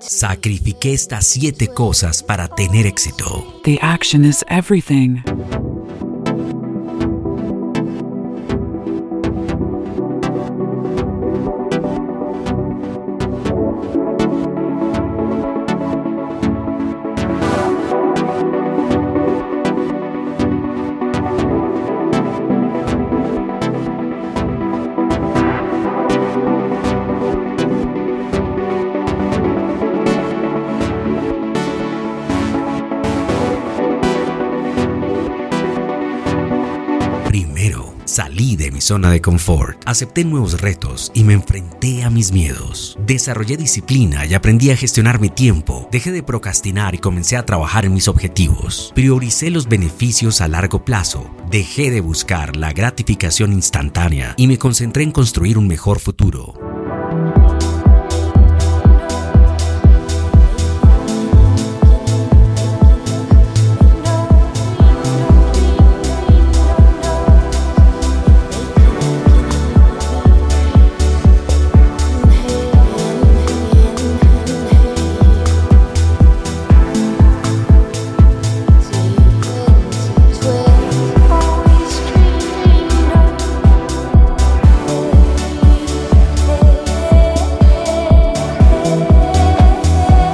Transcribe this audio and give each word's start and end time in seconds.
Sacrifiqué 0.00 0.92
estas 0.92 1.26
siete 1.26 1.68
cosas 1.68 2.22
para 2.22 2.48
tener 2.48 2.86
éxito. 2.86 3.60
The 3.64 3.78
action 3.82 4.24
is 4.24 4.44
everything. 4.48 5.22
Salí 38.14 38.54
de 38.54 38.70
mi 38.70 38.80
zona 38.80 39.10
de 39.10 39.20
confort, 39.20 39.82
acepté 39.86 40.24
nuevos 40.24 40.60
retos 40.60 41.10
y 41.14 41.24
me 41.24 41.32
enfrenté 41.32 42.04
a 42.04 42.10
mis 42.10 42.30
miedos. 42.30 42.96
Desarrollé 43.04 43.56
disciplina 43.56 44.24
y 44.24 44.34
aprendí 44.34 44.70
a 44.70 44.76
gestionar 44.76 45.20
mi 45.20 45.30
tiempo, 45.30 45.88
dejé 45.90 46.12
de 46.12 46.22
procrastinar 46.22 46.94
y 46.94 46.98
comencé 46.98 47.36
a 47.36 47.44
trabajar 47.44 47.84
en 47.84 47.92
mis 47.92 48.06
objetivos. 48.06 48.92
Prioricé 48.94 49.50
los 49.50 49.66
beneficios 49.68 50.40
a 50.40 50.46
largo 50.46 50.84
plazo, 50.84 51.28
dejé 51.50 51.90
de 51.90 52.00
buscar 52.00 52.54
la 52.54 52.72
gratificación 52.72 53.52
instantánea 53.52 54.34
y 54.36 54.46
me 54.46 54.58
concentré 54.58 55.02
en 55.02 55.10
construir 55.10 55.58
un 55.58 55.66
mejor 55.66 55.98
futuro. 55.98 56.54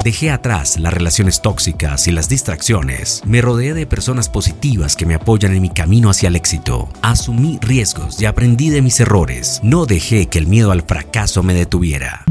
Dejé 0.03 0.31
atrás 0.31 0.79
las 0.79 0.93
relaciones 0.93 1.41
tóxicas 1.41 2.07
y 2.07 2.11
las 2.11 2.27
distracciones. 2.27 3.21
Me 3.25 3.39
rodeé 3.39 3.75
de 3.75 3.85
personas 3.85 4.29
positivas 4.29 4.95
que 4.95 5.05
me 5.05 5.13
apoyan 5.13 5.53
en 5.53 5.61
mi 5.61 5.69
camino 5.69 6.09
hacia 6.09 6.29
el 6.29 6.35
éxito. 6.35 6.89
Asumí 7.03 7.59
riesgos 7.61 8.19
y 8.19 8.25
aprendí 8.25 8.71
de 8.71 8.81
mis 8.81 8.99
errores. 8.99 9.59
No 9.63 9.85
dejé 9.85 10.25
que 10.27 10.39
el 10.39 10.47
miedo 10.47 10.71
al 10.71 10.81
fracaso 10.81 11.43
me 11.43 11.53
detuviera. 11.53 12.25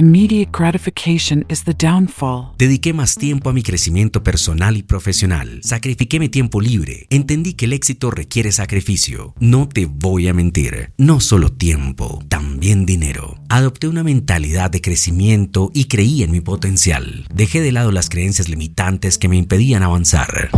Immediate 0.00 0.50
gratification 0.50 1.44
is 1.50 1.64
the 1.64 1.74
downfall. 1.74 2.54
Dediqué 2.56 2.94
más 2.94 3.16
tiempo 3.16 3.50
a 3.50 3.52
mi 3.52 3.62
crecimiento 3.62 4.22
personal 4.22 4.78
y 4.78 4.82
profesional. 4.82 5.60
Sacrifiqué 5.62 6.18
mi 6.18 6.30
tiempo 6.30 6.62
libre. 6.62 7.06
Entendí 7.10 7.52
que 7.52 7.66
el 7.66 7.74
éxito 7.74 8.10
requiere 8.10 8.50
sacrificio. 8.50 9.34
No 9.40 9.68
te 9.68 9.84
voy 9.84 10.28
a 10.28 10.32
mentir. 10.32 10.94
No 10.96 11.20
solo 11.20 11.52
tiempo, 11.52 12.24
también 12.30 12.86
dinero. 12.86 13.44
Adopté 13.50 13.88
una 13.88 14.02
mentalidad 14.02 14.70
de 14.70 14.80
crecimiento 14.80 15.70
y 15.74 15.84
creí 15.84 16.22
en 16.22 16.30
mi 16.30 16.40
potencial. 16.40 17.26
Dejé 17.34 17.60
de 17.60 17.72
lado 17.72 17.92
las 17.92 18.08
creencias 18.08 18.48
limitantes 18.48 19.18
que 19.18 19.28
me 19.28 19.36
impedían 19.36 19.82
avanzar. 19.82 20.48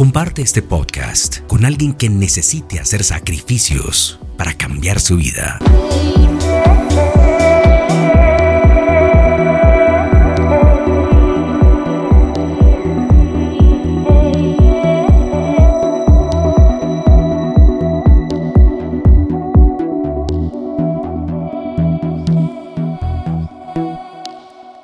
Comparte 0.00 0.40
este 0.40 0.62
podcast 0.62 1.40
con 1.46 1.66
alguien 1.66 1.92
que 1.92 2.08
necesite 2.08 2.80
hacer 2.80 3.04
sacrificios 3.04 4.18
para 4.38 4.54
cambiar 4.54 4.98
su 4.98 5.18
vida. 5.18 5.58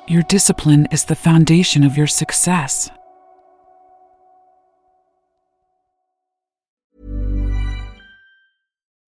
Your 0.07 0.21
discipline 0.27 0.87
is 0.91 1.05
the 1.05 1.15
foundation 1.15 1.83
of 1.83 1.97
your 1.97 2.07
success. 2.07 2.91